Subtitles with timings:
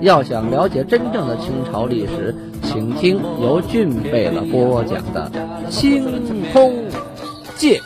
[0.00, 5.30] 要想了解真正的清朝历史，请听由俊贝勒播讲的
[5.68, 6.02] 《清
[6.52, 6.88] 空
[7.56, 7.78] 界》。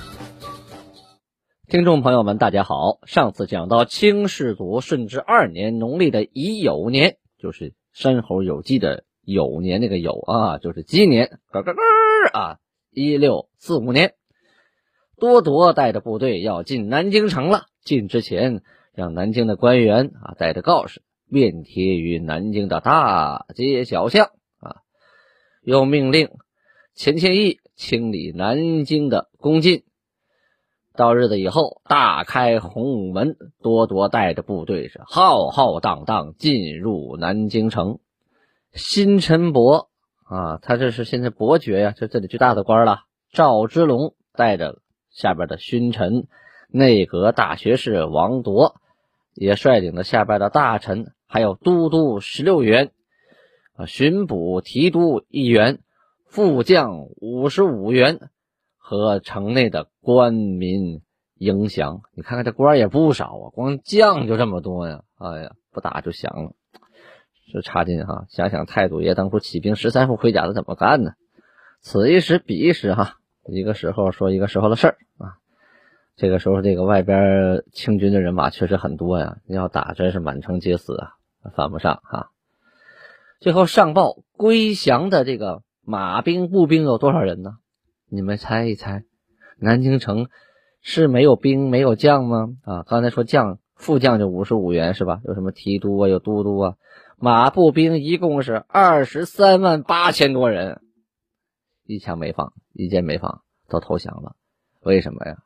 [1.67, 3.01] 听众朋友们，大家好。
[3.05, 11.81] 上次讲到清世祖顺治二年农历的乙酉年，就是山猴酉鸡的酉年，那个酉啊，就是鸡年，咯咯咯
[12.33, 12.59] 啊！
[12.93, 14.15] 一六四五年，
[15.19, 17.65] 多铎带着部队要进南京城了。
[17.83, 18.63] 进之前，
[18.95, 21.03] 让南京的官员啊带着告示。
[21.29, 24.77] 面贴于南京的大街小巷啊，
[25.63, 26.31] 又命令
[26.95, 29.83] 钱谦益清理南京的宫禁。
[30.97, 37.99] 到日子以后，大开洪武门，多铎带着部队是浩浩荡荡进入南京城。
[38.73, 39.89] 新臣伯
[40.25, 43.01] 啊，他这是现在伯爵呀，就这里最大的官了。
[43.33, 44.79] 赵之龙带着
[45.11, 46.29] 下边的勋臣，
[46.69, 48.77] 内阁大学士王铎
[49.35, 51.13] 也率领着下边的大臣。
[51.27, 52.93] 还有都督十六员，
[53.75, 55.81] 啊，巡捕提督一员，
[56.27, 58.31] 副将五十五员，
[58.77, 61.03] 和城内的官民
[61.37, 62.03] 迎降。
[62.15, 65.03] 你看看这官也不少啊，光将就这么多呀！
[65.19, 66.53] 哎呀，不打就降了，
[67.53, 68.27] 这差劲哈！
[68.29, 71.15] 想想太祖爷当初起兵十三副盔甲的怎么干呢？
[71.81, 75.39] 此一时彼一时哈，一个时候说一个时候的事儿啊。
[76.17, 81.13] 这个时候这个外边清军的人马确实很多呀，要打真是满城皆死啊！
[81.57, 82.31] 犯不上哈。
[83.41, 87.59] 最后上报归降的这个马兵、步兵有多少人呢？
[88.09, 89.03] 你们猜一猜。
[89.59, 90.29] 南京城
[90.81, 92.49] 是没有兵、没有将吗？
[92.63, 95.21] 啊，刚才说将、副将就五十五员是吧？
[95.25, 96.75] 有什么提督啊，有都督啊。
[97.17, 100.81] 马步兵一共是二十三万八千多人，
[101.85, 104.37] 一枪没放，一箭没放，都投降了。
[104.81, 105.39] 为什么呀？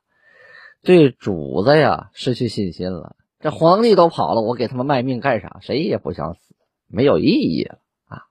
[0.83, 3.17] 对主子呀失去信心了。
[3.41, 5.59] 这皇帝都跑了，我给他们卖命干啥？
[5.61, 6.55] 谁也不想死，
[6.89, 7.79] 没有意义啊！
[8.09, 8.23] 啊，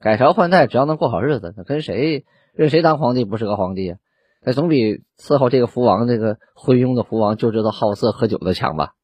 [0.00, 2.24] 改朝换代，只要能过好日子，那跟谁
[2.54, 3.98] 任谁当皇帝不是个皇帝啊？
[4.42, 8.94] 那总比伺候这个福王，这个昏庸的福王就知道好色喝酒的强吧？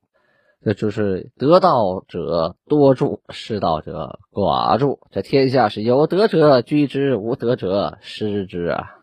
[0.65, 5.01] 这就是得道者多助，失道者寡助。
[5.11, 8.95] 这天下是有德者居之，无德者失之啊！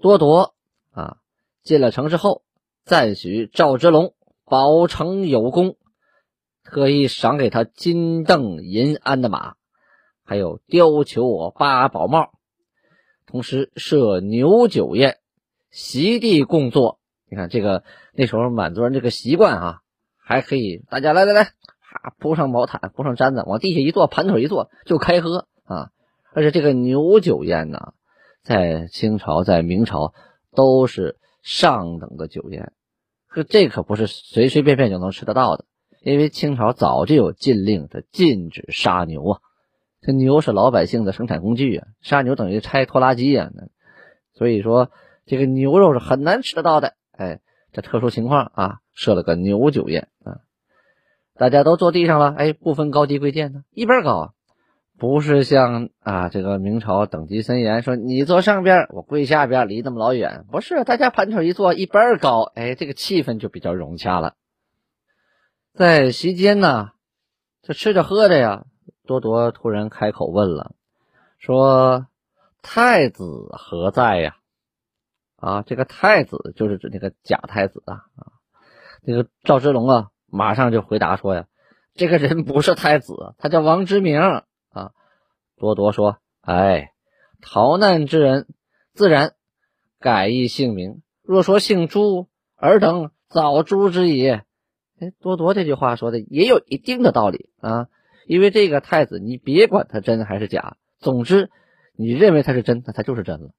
[0.00, 0.54] 多铎
[0.90, 1.18] 啊，
[1.62, 2.42] 进了城之后，
[2.86, 4.14] 赞许赵之龙。
[4.44, 5.74] 保城有功，
[6.62, 9.54] 特意赏给他金镫银鞍的马，
[10.24, 12.30] 还有貂裘八宝帽，
[13.26, 15.18] 同时设牛酒宴，
[15.72, 17.00] 席地共坐。
[17.28, 17.82] 你看这个
[18.12, 19.80] 那时候满族人这个习惯啊，
[20.16, 25.90] 还可以大家来来来，啊铺上毛毯，铺上毡子，往地下一坐，盘腿一坐就开喝啊！
[26.32, 27.94] 而且这个牛酒宴呢，
[28.44, 30.14] 在清朝在明朝
[30.54, 32.74] 都是上等的酒宴。
[33.36, 35.66] 这这可不是随随便便就能吃得到的，
[36.02, 39.40] 因为清朝早就有禁令，它禁止杀牛啊。
[40.00, 43.50] 这牛是老百姓的生产工具啊，杀牛等于拆拖拉机啊。
[44.32, 44.90] 所以说，
[45.26, 46.94] 这个牛肉是很难吃得到的。
[47.12, 47.40] 哎，
[47.72, 50.40] 这特殊情况啊，设了个牛酒宴啊，
[51.34, 54.30] 大家都坐地上了，哎，不分高低贵贱呢，一边高啊。
[54.98, 60.46] 不是像啊，这个明朝等级森严，说你坐上边，我跪下边，离那么老远。
[60.50, 64.36] 不是，大家盘腿一坐，一边高，哎，这个气氛就比较融洽了。
[65.74, 66.92] 在席间呢，
[67.60, 68.64] 这吃着喝着呀，
[69.06, 70.74] 多铎突然开口问了，
[71.38, 72.06] 说
[72.62, 74.36] ：“太子何在呀？”
[75.36, 78.32] 啊，这个太子就是指那个假太子啊啊！
[79.02, 81.44] 那个赵之龙啊，马上就回答说呀
[81.92, 84.42] ：“这个人不是太子，他叫王之明。”
[85.58, 86.92] 多铎说：“哎，
[87.40, 88.46] 逃难之人
[88.92, 89.34] 自然
[89.98, 91.02] 改易姓名。
[91.22, 94.44] 若说姓朱，尔等早诛之也。”
[94.98, 97.88] 哎，多铎这句话说的也有一定的道理啊。
[98.26, 101.50] 因为这个太子，你别管他真还是假，总之
[101.94, 103.50] 你认为他是真，那他就是真了。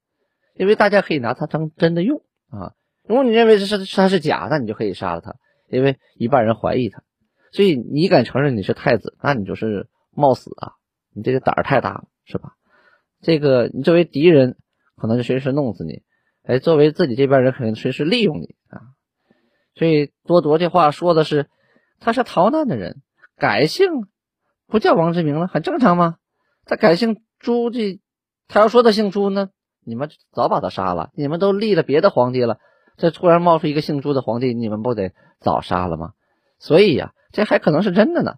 [0.55, 2.73] 因为大家可以拿他当真的用啊。
[3.07, 5.35] 如果你认为这是他是假，那你就可以杀了他，
[5.69, 7.03] 因为一半人怀疑他。
[7.51, 10.73] 所以你敢承认你是太子，那你就是冒死啊。
[11.17, 12.53] 你这个胆儿太大了，是吧？
[13.23, 14.55] 这个你作为敌人，
[14.95, 16.03] 可能就随时弄死你；
[16.43, 18.93] 哎，作为自己这边人，可能随时利用你啊。
[19.73, 21.49] 所以多铎这话说的是，
[21.99, 23.01] 他是逃难的人，
[23.35, 24.07] 改姓
[24.67, 26.17] 不叫王之明了，很正常吗？
[26.65, 27.99] 他改姓朱，这
[28.47, 29.49] 他要说他姓朱呢，
[29.83, 31.09] 你们早把他杀了。
[31.15, 32.59] 你们都立了别的皇帝了，
[32.97, 36.11] 这突然冒出一个姓朱的皇帝，你们不得早杀了吗？
[36.59, 38.35] 所以呀，这还可能是真的呢。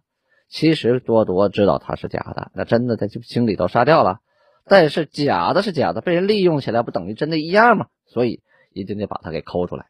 [0.49, 4.19] 其实多铎知道他是假的，那真的在京里头杀掉了。
[4.65, 7.87] 但是假的是假的，被人利用起来不等于真的一样吗？
[8.07, 8.41] 所以
[8.73, 9.85] 一定得把他给抠出来。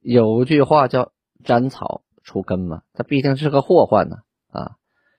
[0.00, 1.12] 有句话叫
[1.44, 4.16] “斩草除根”嘛，他毕竟是个祸患呢。
[4.50, 4.72] 啊，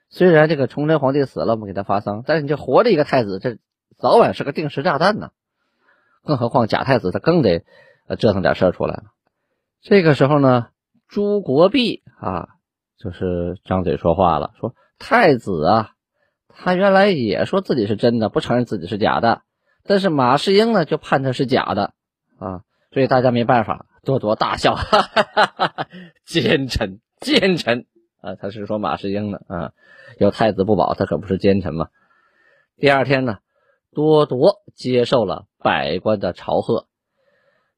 [0.09, 3.57] 虽然这个崇祯皇帝死了，我们给他发丧，但是你这活着一个太子，这
[3.97, 5.31] 早晚是个定时炸弹呢。
[6.23, 7.63] 更何况假太子，他更得
[8.17, 9.03] 折腾点事儿出来。
[9.81, 10.67] 这个时候呢，
[11.07, 12.49] 朱国弼啊。
[12.99, 15.91] 就是张嘴说话了，说太子啊，
[16.49, 19.43] 他原来也说自己是真的，不承认自己是假的。
[19.85, 21.93] 但是马士英呢，就判他是假的
[22.37, 22.61] 啊，
[22.91, 25.87] 所以大家没办法，多多大笑，哈哈哈哈
[26.25, 27.85] 奸臣，奸臣
[28.21, 28.35] 啊！
[28.35, 29.71] 他是说马士英的啊，
[30.19, 31.87] 有太子不保，他可不是奸臣嘛。
[32.75, 33.37] 第二天呢，
[33.95, 36.87] 多铎接受了百官的朝贺，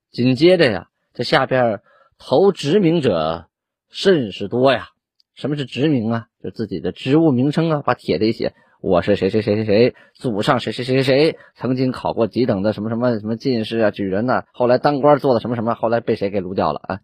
[0.09, 1.81] 紧接着呀，这下边
[2.17, 3.47] 投殖民者
[3.89, 4.89] 甚是多呀。
[5.33, 6.27] 什么是职名啊？
[6.43, 16.99] 就自己的职务名称啊，把帖子一写，我是谁谁谁谁谁，祖上谁谁谁谁谁，曾经考过几等的什么什么什么进士啊、举人呐，后来当官做了什么什么，后来被谁给撸掉了啊？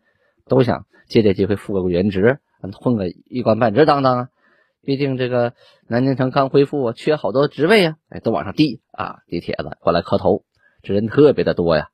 [0.47, 2.39] 都想借这机会复个原职，
[2.79, 4.27] 混个一官半职当当啊！
[4.83, 5.53] 毕竟这个
[5.87, 10.43] 南京城刚恢复，缺好多职位啊，哎，都往上递啊，递帖子过来磕头，
[10.83, 11.89] 这人特别的多呀。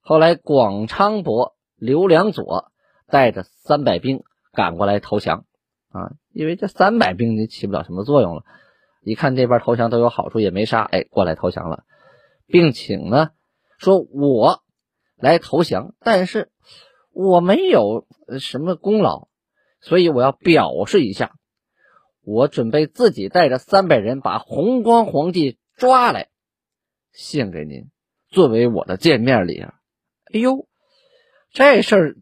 [0.00, 2.72] 后来广昌伯刘良佐
[3.08, 4.22] 带着三百兵。
[4.52, 5.46] 赶过来投降
[5.90, 6.12] 啊！
[6.32, 8.44] 因为这三百兵你起不了什么作用了。
[9.02, 11.84] 一看这边投降都有好处，也没杀，哎，过来投降了，
[12.46, 13.30] 并请呢
[13.78, 14.62] 说我
[15.16, 16.50] 来投降，但是
[17.12, 18.06] 我没有
[18.40, 19.28] 什么功劳，
[19.80, 21.36] 所以我要表示一下，
[22.22, 26.28] 我准备自己带着三百人把弘光皇帝抓来
[27.12, 27.90] 献给您，
[28.28, 29.74] 作为我的见面礼啊！
[30.32, 30.66] 哎呦，
[31.52, 32.16] 这事儿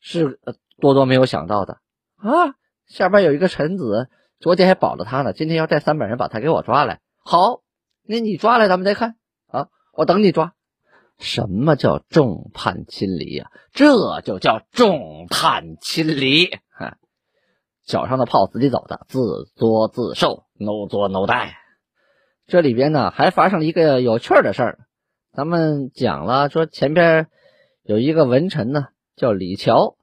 [0.00, 0.40] 是。
[0.80, 1.78] 多多没有想到的
[2.16, 2.54] 啊！
[2.86, 4.08] 下边有一个臣子，
[4.40, 7.00] 昨天还保着他呢，今天要带三百人把他给我抓来。
[7.18, 7.60] 好，
[8.02, 9.14] 那你抓来，咱们再看
[9.46, 9.68] 啊！
[9.92, 10.54] 我等你抓。
[11.18, 13.50] 什么叫众叛亲离呀？
[13.72, 16.46] 这就叫众叛亲离。
[16.70, 16.96] 哈，
[17.84, 19.20] 脚上的炮自己走的，自
[19.54, 21.52] 作自受，no 作 no die。
[22.46, 24.78] 这里边呢，还发生了一个有趣的事儿。
[25.32, 27.28] 咱们讲了，说前边
[27.84, 29.94] 有一个文臣呢，叫李峤。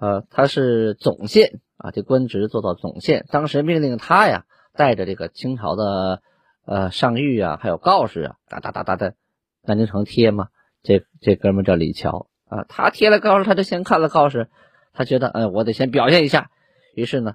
[0.00, 3.26] 呃，他是总宪啊，这官职做到总宪。
[3.30, 6.22] 当时命令他呀，带着这个清朝的
[6.64, 9.14] 呃上谕啊，还有告示啊，哒哒哒哒的
[9.62, 10.48] 南京城贴嘛。
[10.82, 14.48] 这这哥们叫李峤啊，他贴了告示，他就先看了告示，
[14.92, 16.50] 他觉得，嗯，我得先表现一下。
[16.94, 17.34] 于是呢，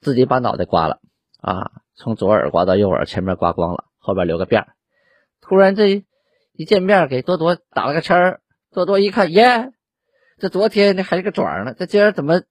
[0.00, 1.00] 自己把脑袋刮了
[1.40, 4.64] 啊，从左耳刮到右耳，前面刮光了，后边留个辫。
[5.42, 6.04] 突然这
[6.54, 8.40] 一见面，给多多打了个叉儿。
[8.70, 9.72] 多多一看，耶！
[10.38, 12.42] 这昨天那还是个爪呢，这今儿怎么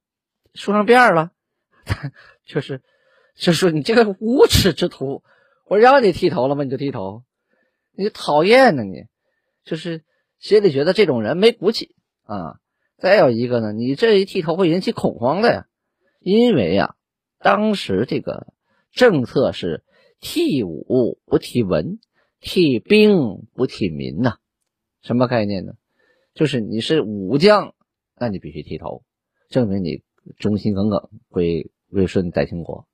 [0.53, 1.31] 梳上辫儿了？
[2.45, 2.81] 就是，
[3.35, 5.23] 就说你这个无耻之徒，
[5.65, 6.65] 我让你剃头了吗？
[6.65, 7.23] 你就剃头，
[7.93, 9.05] 你讨厌呢你，
[9.63, 10.03] 就是
[10.37, 12.59] 心里觉得这种人没骨气啊。
[12.97, 15.65] 再有一个呢，你这一剃头会引起恐慌的呀，
[16.19, 16.95] 因为呀，
[17.39, 18.47] 当时这个
[18.91, 19.85] 政策是
[20.19, 21.99] 替武不替文，
[22.41, 24.39] 替兵不替民呐，
[25.01, 25.71] 什么概念呢？
[26.33, 27.75] 就是你是武将。
[28.19, 29.03] 那你必须剃头，
[29.49, 30.01] 证明你
[30.37, 32.87] 忠心耿耿，归归顺代清国！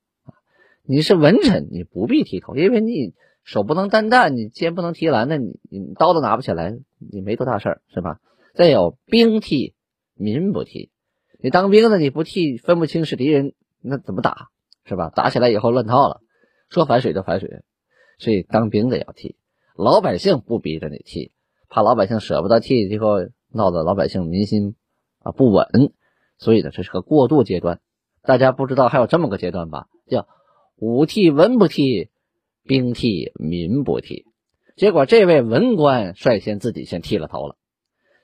[0.84, 3.13] 你是文臣，你不必剃头，因为你
[3.44, 8.20] 手不能担担，你肩不能提篮，那你你刀都拿不起来，你没多大事儿，是吧？
[8.53, 9.75] 再有兵替，
[10.13, 10.92] 民不替，
[11.42, 14.50] 你当兵的你不替，分不清是敌人，那怎么打，
[14.84, 15.10] 是吧？
[15.10, 16.20] 打起来以后乱套了，
[16.70, 17.63] 说反水就反水，
[18.20, 19.38] 所以当兵的要剃，
[19.77, 21.32] 老百姓不逼着你剃，
[21.70, 23.20] 怕老百姓舍不得剃，最后
[23.53, 24.75] 闹得老百姓民心。
[25.24, 25.94] 啊，不稳，
[26.38, 27.80] 所以呢，这是个过渡阶段。
[28.22, 29.88] 大家不知道还有这么个阶段吧？
[30.08, 30.27] 叫
[30.75, 32.10] 武替文不替，
[32.63, 34.25] 兵替民不替。
[34.75, 37.56] 结果这位文官率先自己先剃了头了，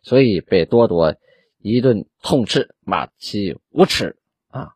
[0.02, 1.16] 所以被多铎
[1.60, 4.18] 一顿痛斥，骂其无耻
[4.50, 4.74] 啊！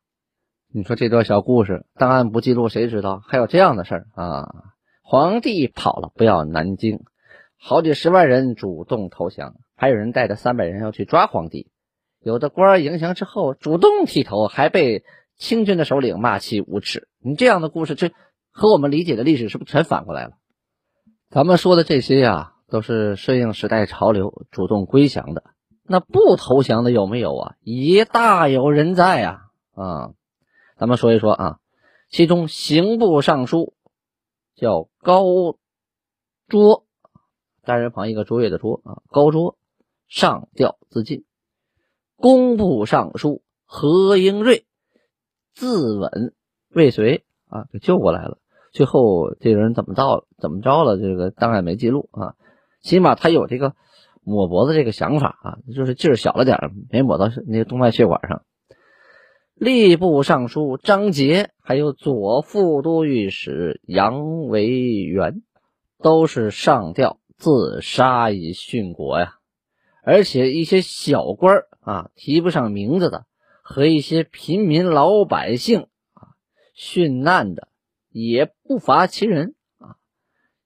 [0.72, 3.22] 你说这段小故事，档案不记录谁知道？
[3.26, 4.54] 还有这样的事儿啊？
[5.02, 7.02] 皇帝跑了，不要南京，
[7.58, 11.72] 好几十万人主动投降，还有人带着三百人要去抓皇帝。
[12.24, 15.04] 有的官儿迎降之后主动剃头，还被
[15.36, 17.08] 清军的首领骂其无耻。
[17.20, 18.12] 你这样的故事，这
[18.50, 20.38] 和我们理解的历史是不是全反过来了？
[21.30, 25.44] 咱们说的这些呀，都是顺应时代潮流主动归降的。
[25.86, 27.56] 那不投降的有没有啊？
[27.62, 29.42] 也大有人在啊！
[29.74, 30.12] 啊，
[30.78, 31.60] 咱们说一说啊，
[32.10, 33.74] 其中刑部尚书
[34.56, 35.24] 叫高
[36.48, 36.86] 卓，
[37.64, 39.58] 单人旁一个卓越的卓啊，高卓
[40.08, 41.26] 上吊自尽。
[42.24, 44.64] 工部尚书何应瑞
[45.54, 46.32] 自刎
[46.70, 48.38] 未遂啊，给救过来了。
[48.72, 50.98] 最后这个人怎么到怎么着了？
[50.98, 52.36] 这个当然没记录啊，
[52.82, 53.76] 起码他有这个
[54.22, 58.44] 抹脖子这个想法啊，就是劲儿小了点没抹到那个动脉血管上。
[59.60, 65.44] 吏部尚书张杰，还有左副都御史杨维元，
[66.02, 69.40] 都是上吊自杀以殉国呀。
[70.06, 73.26] 而且一些小官啊，提不上名字的，
[73.62, 76.36] 和一些平民老百姓啊，
[76.76, 77.70] 殉难的
[78.10, 79.96] 也不乏其人啊。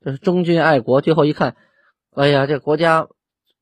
[0.03, 1.57] 就是忠君爱国，最后一看，
[2.11, 3.07] 哎呀，这国家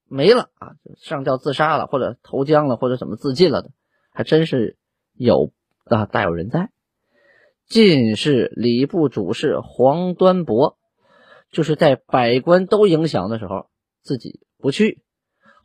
[0.07, 3.71] 没了啊，上吊自杀了，或者投江了，或者怎么自尽了的，
[4.11, 4.77] 还真是。
[5.17, 5.53] 有
[5.85, 6.71] 啊，大有人在。
[7.69, 10.77] 进士礼部主事黄端博，
[11.51, 13.69] 就是在百官都影响的时候，
[14.01, 15.04] 自己不去，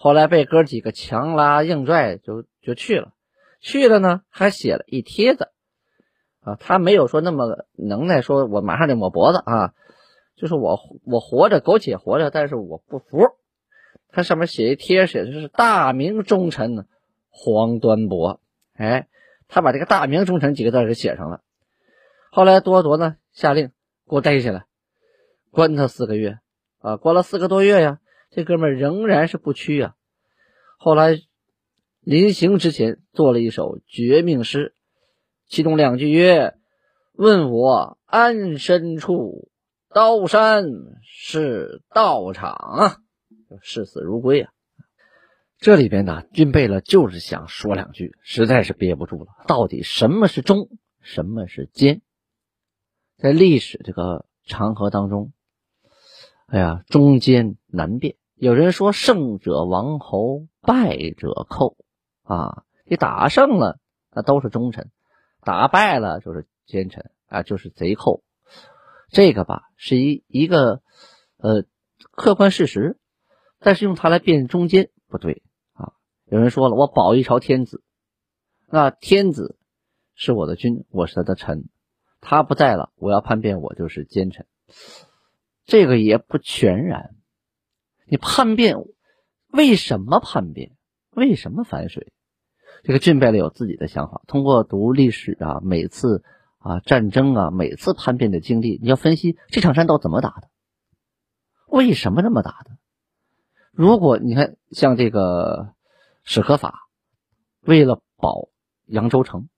[0.02, 3.12] 后来被哥几个强拉硬拽，就就去了。
[3.60, 5.50] 去了呢，还写了一帖子
[6.40, 9.74] 啊，他没有说那么能耐，说我马上就抹脖子啊，
[10.36, 13.18] 就是我我活着苟且活着，但是我不服。
[14.08, 16.86] 他上面写一贴，写的是大明忠臣
[17.28, 18.40] 黄端博，
[18.72, 19.06] 哎。
[19.52, 21.40] 他把这个“大明忠臣”几个字给写上了。
[22.30, 23.72] 后来多铎呢下令
[24.08, 24.64] 给我逮起来，
[25.50, 26.38] 关他四个月
[26.78, 27.99] 啊，关了四个多月呀。
[28.30, 29.94] 这哥们仍然是不屈啊。
[30.78, 31.18] 后来
[32.00, 34.74] 临行之前做了一首绝命诗，
[35.46, 36.54] 其中两句曰
[37.12, 39.50] ：“问我安身处，
[39.90, 40.64] 刀山
[41.02, 42.96] 是道场啊，
[43.60, 44.52] 视死如归啊。”
[45.58, 49.26] 这里边呢，军贝勒就是想说两句，实在是憋不住了。
[49.46, 50.70] 到底什么是忠，
[51.02, 52.00] 什么是奸？
[53.18, 55.34] 在历史这个长河当中，
[56.50, 58.16] 哎呀，忠奸难辨。
[58.34, 61.76] 有人说，胜者王侯，败者寇
[62.24, 62.64] 啊。
[62.84, 63.78] 你打胜了，
[64.10, 64.86] 那都是忠臣；
[65.44, 68.24] 打败了，就是奸臣啊，就是贼寇。
[69.10, 70.82] 这个吧，是一一个
[71.36, 71.62] 呃
[72.10, 72.98] 客观事实，
[73.60, 75.92] 但是用它来辨忠奸不对啊。
[76.24, 77.84] 有人说了，我保一朝天子，
[78.66, 79.56] 那天子
[80.16, 81.68] 是我的君，我是他的臣，
[82.20, 84.46] 他不在了，我要叛变，我就是奸臣。
[85.64, 87.14] 这个也不全然。
[88.06, 88.76] 你叛变，
[89.48, 90.76] 为什么叛变？
[91.10, 92.12] 为什么反水？
[92.82, 94.22] 这个俊贝勒有自己的想法。
[94.26, 96.24] 通过读历史啊，每次
[96.58, 100.48] 啊战争啊，每次叛变的经历，你要分析这场战斗怎么打的，
[101.66, 102.70] 为什么这么打的？
[103.72, 105.74] 如果你看像这个。
[106.22, 106.86] 史可法
[107.62, 108.50] 为了保
[108.84, 109.48] 扬州城，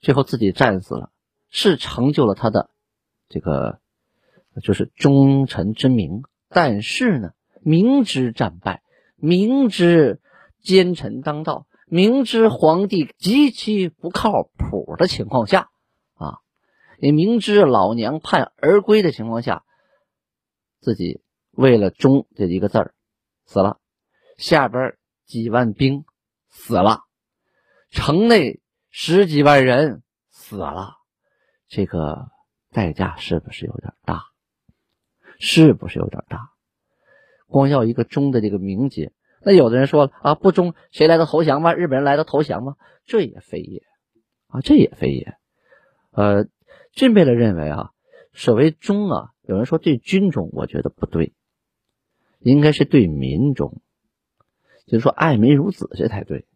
[0.00, 1.10] 最后自己战死了，
[1.50, 2.70] 是成就了他的
[3.28, 3.80] 这个
[4.62, 6.22] 就是忠臣之名。
[6.48, 7.30] 但是呢，
[7.62, 8.82] 明知战败，
[9.16, 10.20] 明知
[10.60, 15.68] 奸臣当道，明知皇帝极其不靠谱的情况下，
[16.14, 16.38] 啊，
[16.98, 19.64] 也明知老娘叛而归的情况下，
[20.80, 22.94] 自己为了忠这一个字儿
[23.46, 23.78] 死了，
[24.36, 24.96] 下边。
[25.26, 26.04] 几万兵
[26.48, 27.04] 死了，
[27.90, 30.94] 城内十几万人死了，
[31.68, 32.32] 这个
[32.72, 34.24] 代价是不是有点大？
[35.40, 36.50] 是不是有点大？
[37.48, 39.10] 光要一个忠的这个名节，
[39.42, 41.74] 那有的人说了啊，不忠谁来的投降吗？
[41.74, 42.76] 日本人来的投降吗？
[43.06, 43.82] 这也非也
[44.46, 45.34] 啊，这也非也。
[46.12, 46.46] 呃，
[46.92, 47.90] 俊贝勒认为啊，
[48.32, 51.32] 所谓忠啊，有人说对军忠，我觉得不对，
[52.38, 53.80] 应该是对民忠。
[54.86, 56.46] 就是说，爱民如子，这才对。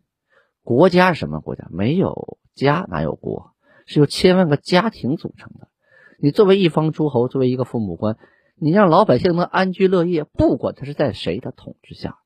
[0.62, 1.68] 国家什么国家？
[1.70, 3.52] 没有家哪有国？
[3.86, 5.68] 是由千万个家庭组成的。
[6.18, 8.16] 你作为一方诸侯，作为一个父母官，
[8.56, 12.18] 你让老百姓能安居乐业，不管他是在谁的统治下，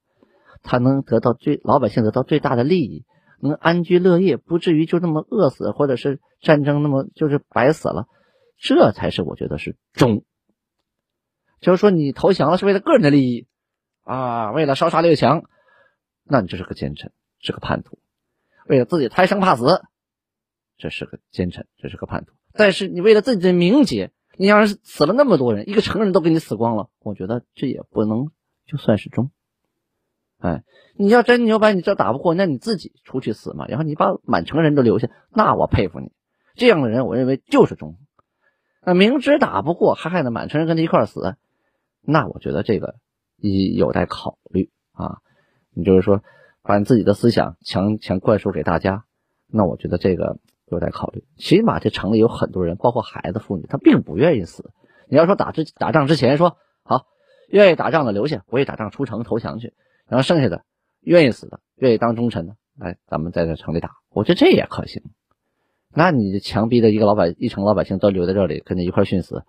[0.62, 3.04] 他能得到最老百姓得到最大的利益，
[3.40, 8.06] 能安居乐业，不至于就那么饿死，或者是战争那么就是白死了，
[8.58, 10.25] 这才是我觉得是忠。
[11.61, 13.47] 就是说，你投降了是为了个人的利益
[14.04, 15.44] 啊，为了烧杀掠抢。
[16.30, 17.99] 那你这是个奸臣，是个叛徒，
[18.68, 19.82] 为了自己贪生怕死，
[20.76, 22.32] 这是个奸臣，这是个叛徒。
[22.52, 28.30] 但是你为了自己的名节，你要是死了那么多人，一个成人都给你死光了，我觉得这也不能
[28.66, 29.30] 就算是忠。
[30.38, 30.62] 哎，
[30.97, 36.12] 你要真牛掰，你这打不过，那你自己出去死嘛，然后你把满城人都留下，那我佩服你。
[36.54, 37.97] 这样的人，我认为就是忠。
[38.85, 41.37] 那明知打不过，还害得满城人跟他一块死，
[42.00, 42.95] 那我觉得这个
[43.37, 45.18] 也有待考虑啊。
[45.71, 46.23] 你就是说，
[46.62, 49.04] 把你自己的思想强强灌输给大家，
[49.49, 50.38] 那我觉得这个
[50.70, 51.25] 有待考虑。
[51.37, 54.72] 起码这城里有很多人，包括孩子、妇女，他并不愿意死。
[55.08, 57.06] 你要说打之打仗之前说好，
[57.48, 59.75] 愿意打仗的留下，不愿意打仗出城投降去，
[60.06, 60.64] 然后剩下的
[61.00, 65.02] 愿意死的、愿意当忠臣的，来咱们在这城里打，我觉得这也可行。
[65.94, 69.44] 那你强逼的一个老百一城老百姓都留在这里跟着一块殉死，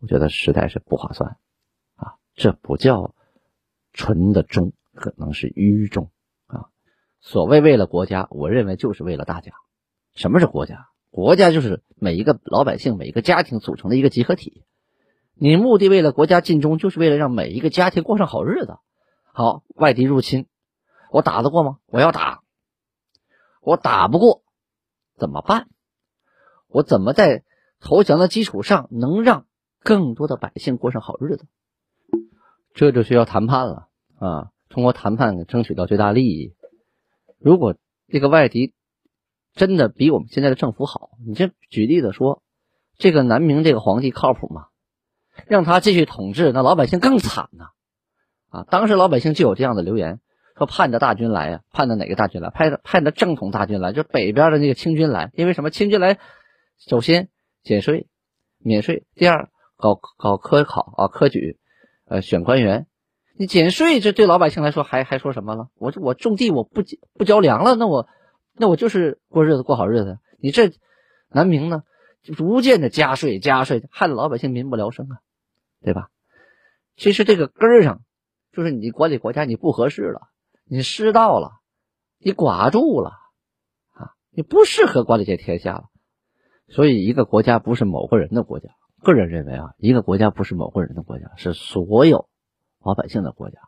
[0.00, 1.36] 我觉得实在是不划算
[1.96, 2.14] 啊！
[2.34, 3.14] 这不叫
[3.92, 6.10] 纯的忠，可能是愚忠
[6.46, 6.68] 啊！
[7.20, 9.52] 所谓为了国家，我认为就是为了大家。
[10.14, 10.88] 什么是国家？
[11.10, 14.64] 国家就是每一个老百姓、每一个家庭组成的一个集合体。
[15.34, 18.76] 你目的为了国家尽忠，就是为了让每一个家庭过上好日子。
[19.32, 20.46] 好，外敌入侵，
[21.10, 21.78] 我打得过吗？
[21.86, 22.42] 我要打，
[23.60, 24.42] 我打不过
[25.16, 25.68] 怎么办？
[26.68, 27.44] 我怎么在
[27.80, 29.46] 投降的基础上能让
[29.82, 31.46] 更多的百姓过上好日子？
[32.74, 33.88] 这就需要谈判了
[34.18, 34.50] 啊！
[34.68, 36.54] 通过谈判争取到最大利益。
[37.38, 37.76] 如果
[38.08, 38.72] 这个外敌，
[39.54, 41.10] 真的比我们现在的政府好？
[41.26, 42.42] 你这举例子说，
[42.96, 44.66] 这个南明这个皇帝靠谱吗？
[45.46, 47.66] 让他继续统治，那老百姓更惨呐！
[48.48, 50.20] 啊，当时老百姓就有这样的留言，
[50.56, 52.50] 说盼着大军来呀，盼着哪个大军来？
[52.50, 55.30] 盼着盼着正统大军来，就北边的那个清军来。
[55.34, 55.70] 因为什么？
[55.70, 56.18] 清军来，
[56.78, 57.28] 首先
[57.62, 58.08] 减税、
[58.58, 61.58] 免税；第二，搞搞科考啊，科举，
[62.06, 62.86] 呃，选官员。
[63.38, 65.68] 你减税，这对老百姓来说还还说什么了？
[65.76, 66.82] 我我种地我不
[67.14, 68.08] 不交粮了，那我。
[68.54, 70.72] 那我就是过日子过好日子，你这
[71.28, 71.82] 南明呢，
[72.22, 75.20] 逐渐的加税加税，害得老百姓民不聊生啊，
[75.80, 76.10] 对吧？
[76.96, 78.02] 其实这个根儿上，
[78.52, 80.28] 就是你管理国家你不合适了，
[80.64, 81.52] 你失道了，
[82.18, 83.12] 你寡助了
[83.94, 85.84] 啊，你不适合管理这天下了。
[86.68, 88.68] 所以一个国家不是某个人的国家，
[89.02, 92.28] 个人认为啊，一个国家不是某个人的国家，是所有
[92.84, 93.58] 老百姓的国家。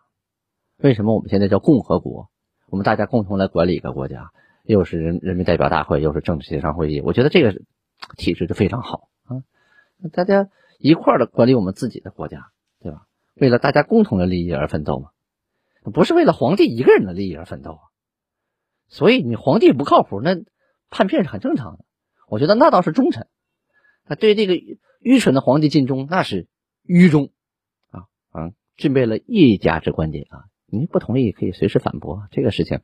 [0.77, 2.29] 为什么我们现在叫共和国？
[2.67, 4.31] 我们大家共同来管理一个国家。
[4.65, 7.61] 又是人人民代表大会，又是政治协商会议，我觉得这个
[8.17, 9.45] 体制就非常好啊！
[10.11, 12.49] 大家一块儿的管理我们自己的国家，
[12.81, 13.07] 对吧？
[13.35, 15.11] 为了大家共同的利益而奋斗嘛，
[15.93, 17.83] 不是为了皇帝一个人的利益而奋斗啊！
[18.89, 20.43] 所以你皇帝不靠谱，那
[20.89, 21.85] 叛变是很正常的。
[22.27, 23.27] 我觉得那倒是忠臣，
[24.09, 24.55] 那对这个
[24.99, 26.49] 愚蠢的皇帝尽忠，那是
[26.83, 27.33] 愚忠
[27.91, 28.07] 啊！
[28.31, 30.45] 啊，具备了一家之观点啊！
[30.65, 32.81] 你不同意可以随时反驳这个事情，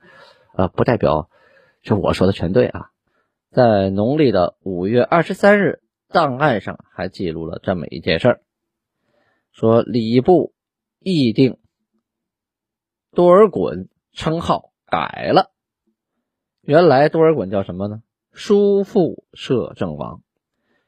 [0.54, 1.30] 呃，不代表。
[1.82, 2.90] 是我说的全对啊，
[3.50, 8.42] 在农历的五月二十三日，档案上还记录了这么一件事儿，
[9.52, 10.52] 说礼部
[10.98, 11.58] 议定
[13.12, 15.50] 多尔衮称号改了，
[16.60, 18.02] 原来多尔衮叫什么呢？
[18.32, 20.22] 叔父摄政王，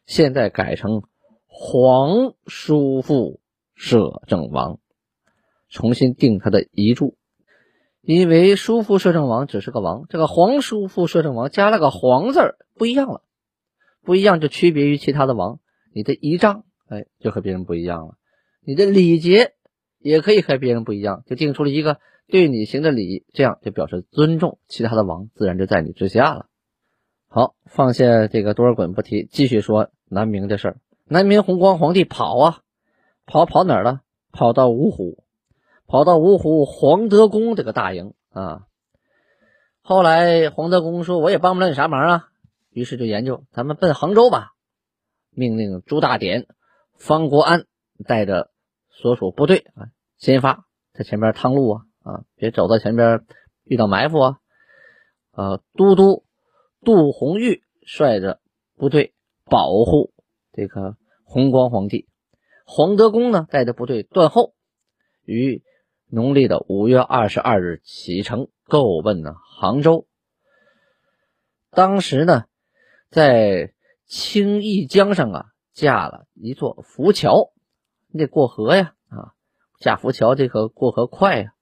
[0.07, 1.02] 现在改成
[1.46, 3.40] 皇叔父
[3.74, 4.78] 摄政王，
[5.68, 7.16] 重新定他的遗嘱。
[8.02, 13.22] 因为叔父摄政王只是个王，这个皇叔父摄政王加了个皇字，不一样了，
[14.02, 15.60] 不一样就区别于其他的王。
[15.92, 18.14] 你的仪仗，哎，就和别人不一样了；
[18.64, 19.52] 你的礼节
[20.00, 24.58] 也可以和别人不一样，就定出了一个对你行的礼，这样就表示尊重。
[24.66, 26.46] 其他的王自然就在你之下了。
[27.28, 30.76] 好，放下这个多尔衮不提，继续说南明的事儿。
[31.04, 32.58] 南明弘光皇帝跑啊，
[33.26, 34.00] 跑跑哪儿了？
[34.32, 35.22] 跑到芜湖。
[35.92, 38.62] 跑到芜湖黄德公这个大营啊，
[39.83, 42.28] 后来黄德公说：“我也帮不了你啥忙啊。”
[42.72, 44.52] 于是就研究，咱们奔杭州吧。
[45.28, 46.46] 命令朱大典、
[46.96, 47.66] 方国安
[48.07, 48.50] 带着
[48.88, 53.26] 所属部队啊，先发在前边趟路啊啊，别走到前边
[53.64, 54.38] 遇到埋伏啊。
[55.33, 56.24] 呃，都督
[56.83, 58.40] 杜红玉率着
[58.78, 59.12] 部队
[59.44, 60.14] 保护
[60.55, 62.09] 这个弘光皇帝，
[62.64, 64.55] 黄德公呢带着部队断后，
[65.26, 65.62] 与。
[66.14, 70.07] 农历的五月二十二日启程，够奔呢杭州。
[71.70, 72.44] 当时呢，
[73.09, 73.72] 在
[74.05, 77.51] 青弋江上啊架了一座浮桥，
[78.09, 79.33] 你得过河呀啊，
[79.81, 81.55] 架浮桥这个过河快呀。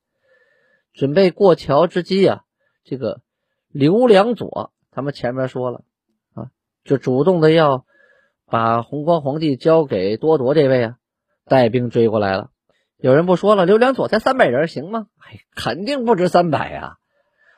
[0.95, 2.43] 准备过桥之际啊，
[2.83, 3.23] 这个
[3.69, 5.85] 刘良佐他们前面说了
[6.35, 6.51] 啊，
[6.83, 7.87] 就主动的要
[8.47, 10.99] 把弘光皇帝交给多铎这位啊，
[11.45, 12.51] 带兵追过来了。
[13.01, 15.07] 有人不说了，刘良佐才三百人行吗？
[15.19, 16.99] 哎，肯定不止三百呀！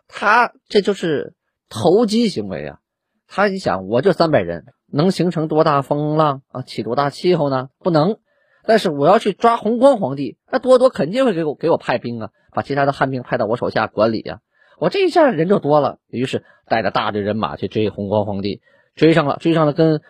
[0.06, 1.34] 他这就是
[1.68, 2.78] 投机行为啊！
[3.26, 6.62] 他一想，我就三百人，能形成多大风浪啊？
[6.62, 7.70] 起多大气候呢？
[7.80, 8.18] 不能。
[8.64, 14.38] 但是我要去抓弘光皇帝，那多多肯定会给我给我派兵啊，把其他的汉兵派到我手下管理呀。
[14.78, 18.62] 我这一下人就多了，于是带着大队人马去追弘光皇帝，
[18.94, 20.02] 追上了，追上了，跟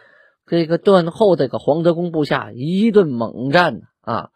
[0.47, 4.29] 这个断后这个黄德公部下一顿猛战啊！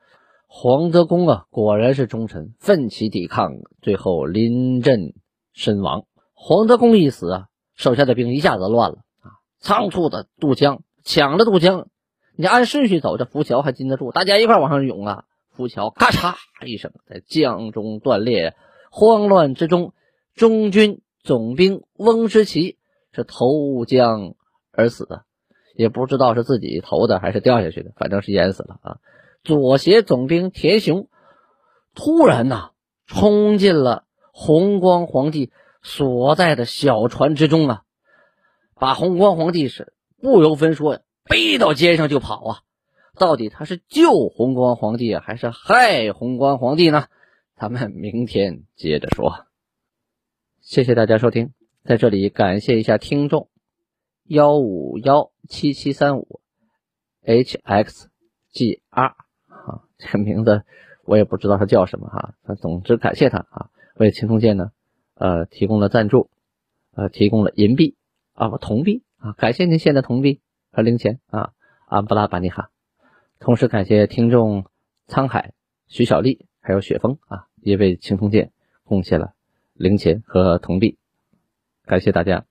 [0.59, 5.13] 黄德公啊，果然是忠臣，奋起抵抗，最后临阵
[5.53, 6.07] 身亡。
[6.33, 11.89] 黄德公一死啊，手下的兵一下子乱了啊，仓促的渡江，抢着渡江。
[12.37, 14.13] 你按顺序走，这浮桥还禁得住？
[14.13, 15.25] 大家一块往上涌啊！
[15.51, 18.57] 浮桥咔嚓一声在江中断裂，
[18.91, 19.93] 慌乱之中，
[20.35, 22.79] 中军总兵翁之奇
[23.13, 24.33] 是投江
[24.73, 25.27] 而死的，
[25.75, 28.97] 也不知道是自己投的还是掉下去的，反正是淹死了啊！
[29.47, 31.09] 左协总兵田雄
[31.95, 32.73] 突然呐
[33.07, 37.83] 冲进了弘光皇帝所在的小船之中啊，
[38.75, 42.59] 把弘光皇帝是不由分说呀背到肩上就跑啊！
[43.15, 47.07] 到底他是救弘光皇帝还是害弘光皇帝呢？
[47.55, 49.47] 咱们明天接着说。
[50.61, 51.53] 谢谢大家收听，
[51.85, 53.49] 在这里感谢一下听众
[54.25, 56.41] 幺五幺七七三五
[57.25, 58.09] hxgr
[59.67, 60.63] 啊，这个名字
[61.05, 64.71] 我也不知道他叫什么哈，总之感谢他啊，为青铜剑呢
[65.15, 66.31] 呃提供了赞助，
[66.95, 67.97] 呃提供了银币
[68.35, 71.51] 啊铜币啊，感谢您献的铜币和零钱啊，
[71.87, 72.71] 安布拉巴尼哈。
[73.41, 74.65] 同时感谢听众
[75.09, 75.53] 沧海、
[75.89, 78.53] 徐小丽还有雪峰啊，也为青铜剑
[78.85, 79.35] 贡献了
[79.75, 80.97] 零钱和铜币，
[81.85, 82.45] 感谢大家。